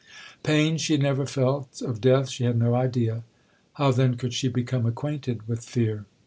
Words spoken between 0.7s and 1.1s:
she had